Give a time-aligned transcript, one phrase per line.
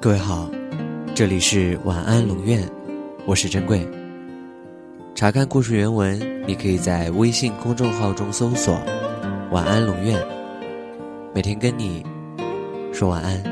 [0.00, 0.48] 各位好，
[1.12, 2.62] 这里是晚安龙院，
[3.26, 3.84] 我是珍贵。
[5.12, 6.16] 查看故事原文，
[6.46, 8.80] 你可以在微信公众号中搜索
[9.50, 10.16] “晚安龙院”，
[11.34, 12.06] 每天跟你
[12.92, 13.42] 说晚安。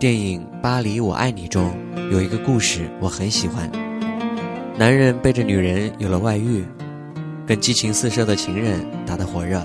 [0.00, 1.72] 电影《巴黎我爱你》中
[2.10, 3.70] 有一个故事我很喜欢，
[4.76, 6.64] 男人背着女人有了外遇，
[7.46, 9.64] 跟激情四射的情人打得火热。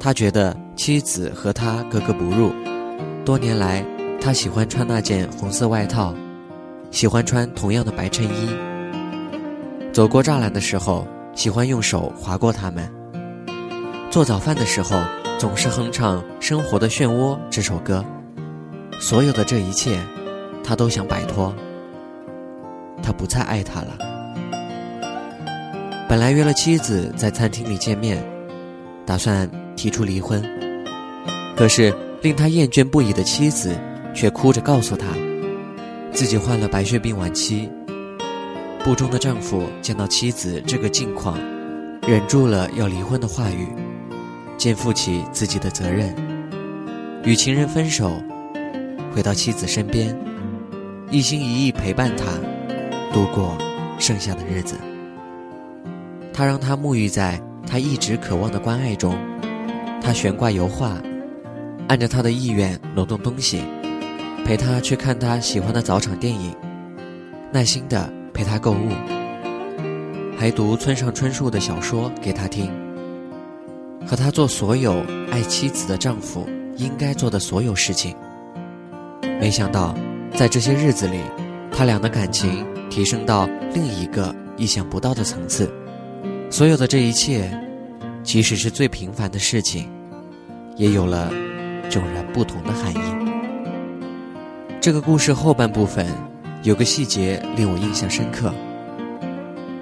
[0.00, 2.52] 他觉得妻子和他格格不入，
[3.24, 3.84] 多年来，
[4.20, 6.14] 他喜欢穿那件红色外套，
[6.92, 8.48] 喜欢穿同样的白衬衣。
[9.92, 11.04] 走过栅栏的时候，
[11.34, 12.88] 喜欢用手划过它们。
[14.08, 15.02] 做早饭的时候，
[15.36, 18.04] 总是哼唱《生活的漩涡》这首歌。
[19.00, 19.98] 所有的这一切，
[20.62, 21.52] 他都想摆脱。
[23.02, 23.98] 他不再爱她了。
[26.08, 28.24] 本来约了妻子在餐厅里见面，
[29.04, 29.50] 打算。
[29.78, 30.42] 提出离婚，
[31.58, 31.92] 可是
[32.22, 33.76] 令他厌倦不已的妻子
[34.14, 35.08] 却哭着告诉他，
[36.12, 37.68] 自己患了白血病晚期。
[38.84, 41.36] 不忠的丈夫见到妻子这个境况，
[42.06, 43.66] 忍住了要离婚的话语，
[44.56, 46.14] 肩负起自己的责任，
[47.24, 48.22] 与情人分手，
[49.12, 50.16] 回到妻子身边，
[51.10, 52.24] 一心一意陪伴她
[53.12, 53.58] 度过
[53.98, 54.76] 剩下的日子。
[56.32, 59.18] 他让她沐浴在他一直渴望的关爱中。
[60.00, 60.96] 他悬挂油画，
[61.88, 63.62] 按着他的意愿挪动东西，
[64.44, 66.54] 陪他去看他喜欢的早场电影，
[67.50, 68.90] 耐心的陪他购物，
[70.36, 72.70] 还读村上春树的小说给他听，
[74.06, 78.14] 和他做所有爱妻子的丈夫应该做的所有事情。
[79.40, 79.94] 没想到，
[80.34, 81.20] 在这些日子里，
[81.72, 85.72] 他俩的感情提升到另一个意想不到的层次。
[86.50, 87.50] 所有的这一切，
[88.22, 89.88] 即使是最平凡的事情。
[90.76, 91.32] 也有了
[91.90, 92.98] 迥然不同的含义。
[94.80, 96.06] 这个故事后半部分
[96.62, 98.54] 有个细节令我印象深刻：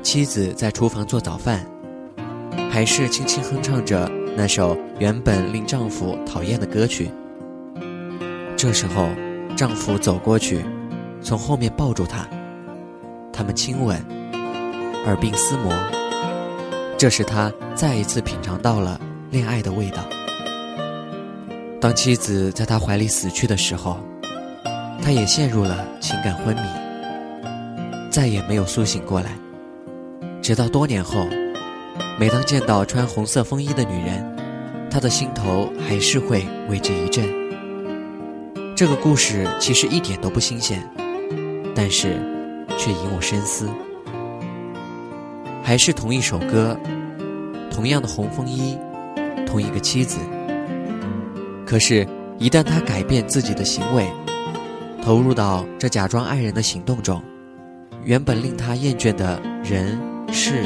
[0.03, 1.65] 妻子在厨房做早饭，
[2.71, 7.11] 还是轻轻哼唱着那首原本令丈夫讨厌的歌曲。
[8.57, 9.09] 这时候，
[9.55, 10.65] 丈夫走过去，
[11.21, 12.27] 从后面抱住她，
[13.33, 14.03] 他们亲吻，
[15.05, 15.73] 耳鬓厮磨。
[16.97, 18.99] 这时，他再一次品尝到了
[19.31, 19.99] 恋爱的味道。
[21.79, 23.99] 当妻子在他怀里死去的时候，
[25.03, 26.63] 他也陷入了情感昏迷，
[28.11, 29.33] 再也没有苏醒过来。
[30.43, 31.27] 直到多年后，
[32.19, 34.37] 每当见到穿红色风衣的女人，
[34.91, 37.25] 他的心头还是会为之一震。
[38.75, 40.83] 这个故事其实一点都不新鲜，
[41.75, 42.19] 但是
[42.79, 43.69] 却引我深思。
[45.63, 46.77] 还是同一首歌，
[47.71, 48.79] 同样的红风衣，
[49.47, 50.19] 同一个妻子。
[51.67, 52.07] 可是，
[52.39, 54.07] 一旦他改变自己的行为，
[55.03, 57.21] 投入到这假装爱人的行动中，
[58.05, 59.99] 原本令他厌倦的人
[60.33, 60.63] 事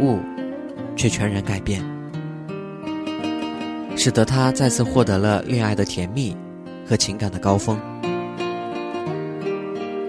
[0.00, 0.18] 物，
[0.96, 1.84] 却全然改变，
[3.94, 6.34] 使得他再次获得了恋爱的甜蜜
[6.86, 7.78] 和情感的高峰。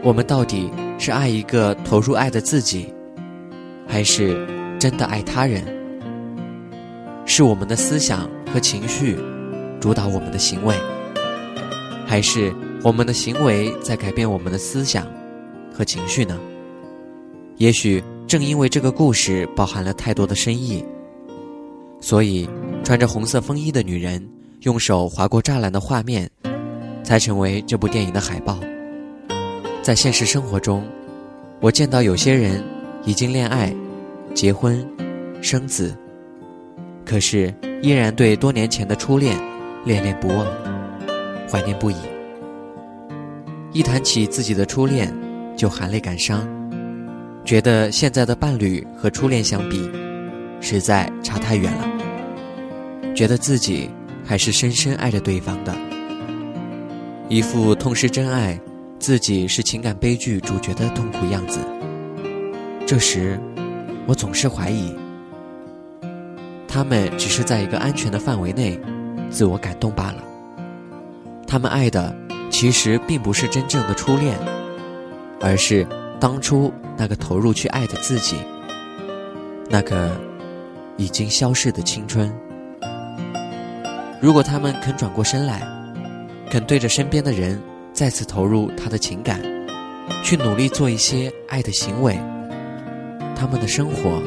[0.01, 2.93] 我们到底是爱一个投入爱的自己，
[3.85, 4.47] 还是
[4.79, 5.61] 真的爱他人？
[7.25, 9.17] 是我们的思想和情绪？
[9.81, 10.75] 主导我们的行为，
[12.05, 12.53] 还是
[12.83, 15.07] 我们的行为在改变我们的思想
[15.73, 16.39] 和情绪呢？
[17.57, 20.85] 也许正因为这个故事包含了太多的深意，
[21.99, 22.47] 所以
[22.83, 24.23] 穿着红色风衣的女人
[24.61, 26.29] 用手划过栅栏的画面，
[27.03, 28.59] 才成为这部电影的海报。
[29.81, 30.87] 在现实生活中，
[31.59, 32.63] 我见到有些人
[33.03, 33.75] 已经恋爱、
[34.35, 34.87] 结婚、
[35.41, 35.97] 生子，
[37.03, 39.35] 可是依然对多年前的初恋。
[39.83, 40.45] 恋恋不忘，
[41.49, 41.95] 怀念不已。
[43.73, 45.11] 一谈起自己的初恋，
[45.57, 46.47] 就含泪感伤，
[47.43, 49.89] 觉得现在的伴侣和初恋相比，
[50.59, 53.15] 实在差太远了。
[53.15, 53.89] 觉得自己
[54.23, 55.75] 还是深深爱着对方的，
[57.27, 58.59] 一副痛失真爱，
[58.99, 61.59] 自己是情感悲剧主角的痛苦样子。
[62.85, 63.39] 这时，
[64.05, 64.93] 我总是怀疑，
[66.67, 68.79] 他们只是在一个安全的范围内。
[69.31, 70.23] 自我感动罢了。
[71.47, 72.15] 他们爱的
[72.49, 74.37] 其实并不是真正的初恋，
[75.39, 75.87] 而是
[76.19, 78.37] 当初那个投入去爱的自己，
[79.69, 80.11] 那个
[80.97, 82.31] 已经消逝的青春。
[84.21, 85.61] 如果他们肯转过身来，
[86.49, 87.59] 肯对着身边的人
[87.91, 89.41] 再次投入他的情感，
[90.23, 92.17] 去努力做一些爱的行为，
[93.35, 94.21] 他们的生活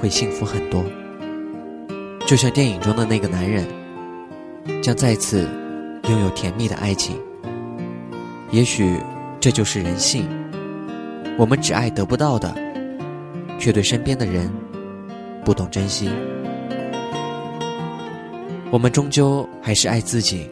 [0.00, 0.84] 会幸福很多。
[2.26, 3.79] 就像电影中的那个男人。
[4.82, 5.48] 将再次
[6.08, 7.16] 拥有甜蜜的爱情。
[8.50, 8.96] 也许
[9.38, 10.28] 这就是人性，
[11.38, 12.54] 我们只爱得不到的，
[13.58, 14.50] 却对身边的人
[15.44, 16.10] 不懂珍惜。
[18.70, 20.48] 我们终究还是爱自己。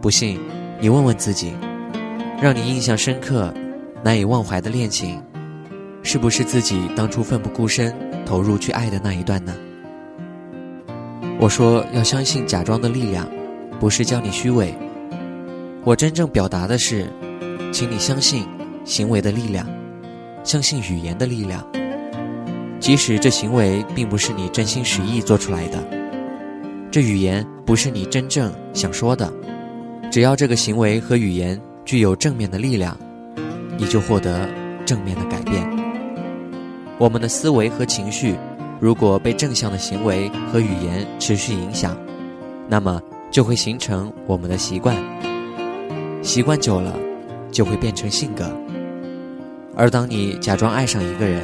[0.00, 0.40] 不信，
[0.80, 1.52] 你问问自己，
[2.40, 3.52] 让你印象深刻、
[4.02, 5.22] 难以忘怀的恋情，
[6.02, 9.54] 是不是自己当初奋不顾身投入去爱的那一段呢？
[11.40, 13.26] 我说要相信假装的力量，
[13.80, 14.74] 不是叫你虚伪。
[15.84, 17.06] 我真正表达的是，
[17.72, 18.46] 请你相信
[18.84, 19.66] 行为的力量，
[20.44, 21.66] 相信语言的力量，
[22.78, 25.82] 即使这行为并不是你真心实意做出来的，
[26.90, 29.32] 这语言不是你真正想说的。
[30.10, 32.94] 只要这个行为和语言具有正面的力量，
[33.78, 34.46] 你就获得
[34.84, 35.66] 正面的改变。
[36.98, 38.34] 我们的思维和情绪，
[38.80, 41.94] 如果被正向的行为和语言持续影响，
[42.66, 43.00] 那么
[43.30, 44.96] 就会形成我们的习惯。
[46.22, 46.96] 习惯久了，
[47.52, 48.50] 就会变成性格。
[49.76, 51.42] 而当你假装爱上一个人，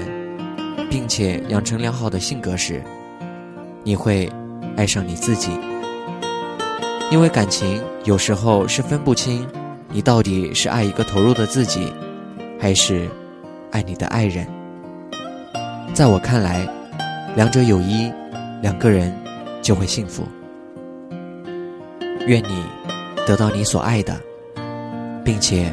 [0.88, 2.82] 并且养成良好的性格时，
[3.84, 4.32] 你会
[4.74, 5.50] 爱上你自己。
[7.10, 9.46] 因为感情有时候是分不清，
[9.90, 11.92] 你到底是爱一个投入的自己，
[12.58, 13.08] 还是
[13.70, 14.46] 爱你的爱人。
[15.94, 16.66] 在我看来，
[17.36, 18.10] 两者有一，
[18.62, 19.14] 两个人
[19.60, 20.26] 就会幸福。
[22.26, 22.64] 愿你
[23.26, 24.18] 得到你所爱的，
[25.22, 25.70] 并且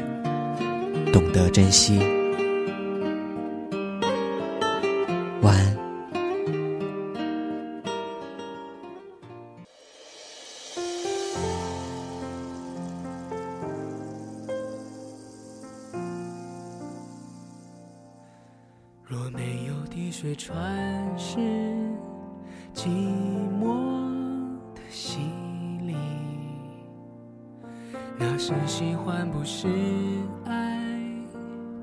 [1.13, 2.01] 懂得珍惜。
[20.33, 21.37] 有滴水穿石，
[22.73, 22.87] 寂
[23.61, 24.01] 寞
[24.73, 25.19] 的洗
[25.85, 25.95] 礼，
[28.17, 29.67] 那是喜欢不是
[30.45, 30.79] 爱，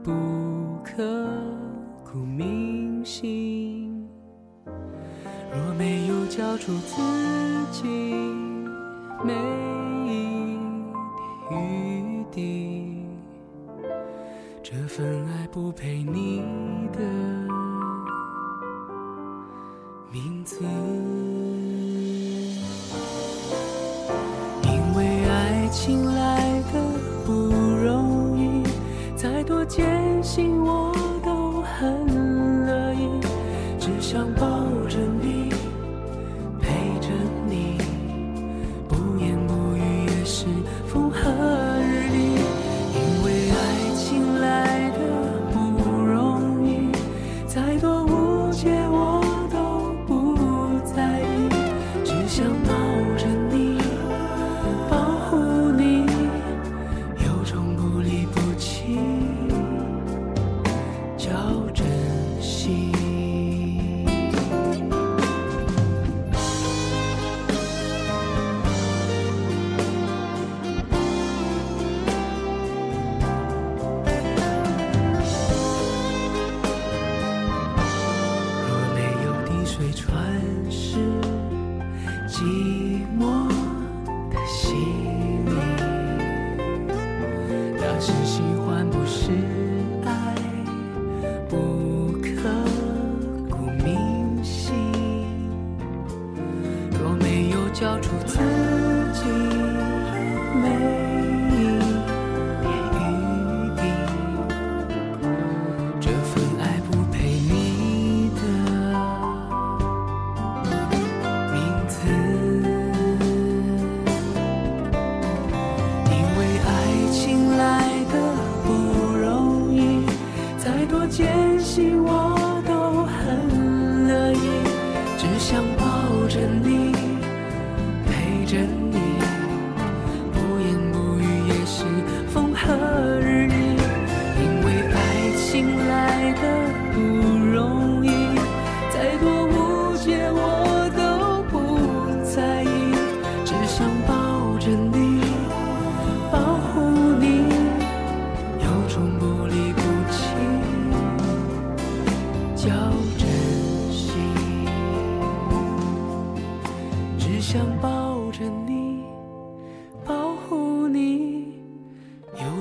[0.02, 0.10] 不
[0.82, 1.28] 刻
[2.04, 4.04] 骨铭心。
[4.66, 7.00] 若没有交出自
[7.70, 7.86] 己
[9.24, 9.32] 每
[10.06, 10.58] 一
[11.48, 13.06] 点余地，
[14.60, 16.42] 这份爱不配你。
[16.92, 17.39] 的
[20.50, 20.89] to
[88.00, 89.69] 是喜欢不是。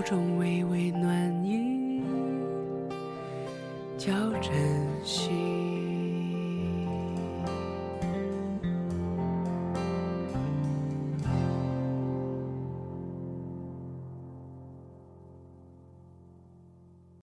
[0.09, 2.01] 种微微暖意
[3.95, 4.11] 叫
[4.41, 4.51] 珍
[5.03, 5.29] 惜